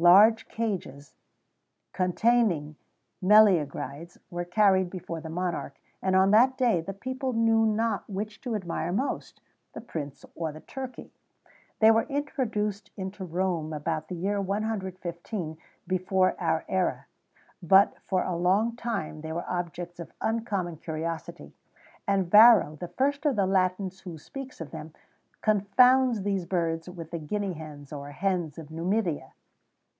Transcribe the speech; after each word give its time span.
Large 0.00 0.46
cages, 0.46 1.16
containing 1.92 2.76
meleagrides, 3.20 4.16
were 4.30 4.44
carried 4.44 4.90
before 4.90 5.20
the 5.20 5.28
monarch, 5.28 5.76
and 6.00 6.14
on 6.14 6.30
that 6.30 6.56
day 6.56 6.80
the 6.80 6.92
people 6.92 7.32
knew 7.32 7.66
not 7.66 8.08
which 8.08 8.40
to 8.42 8.54
admire 8.54 8.92
most 8.92 9.40
the 9.72 9.80
prince 9.80 10.24
or 10.36 10.52
the 10.52 10.60
turkey.[XVII 10.60 11.10
106] 11.80 11.80
They 11.80 11.90
were 11.90 12.04
introduced 12.16 12.92
into 12.96 13.24
Rome 13.24 13.72
about 13.72 14.06
the 14.06 14.14
year 14.14 14.40
115 14.40 15.58
before 15.88 16.36
our 16.38 16.64
era; 16.68 17.06
but, 17.60 17.96
for 18.04 18.22
a 18.22 18.36
long 18.36 18.76
time, 18.76 19.22
they 19.22 19.32
were 19.32 19.44
objects 19.50 19.98
of 19.98 20.12
uncommon 20.20 20.76
curiosity: 20.76 21.56
and 22.06 22.30
Varro, 22.30 22.76
the 22.76 22.86
first 22.86 23.26
of 23.26 23.34
the 23.34 23.46
Latins 23.46 24.02
who 24.02 24.16
speaks 24.16 24.60
of 24.60 24.70
them, 24.70 24.92
confounds 25.40 26.22
these 26.22 26.44
birds 26.46 26.88
with 26.88 27.10
the 27.10 27.18
guinea 27.18 27.54
hens, 27.54 27.92
or 27.92 28.12
hens 28.12 28.58
of 28.58 28.70
Numidia. 28.70 29.32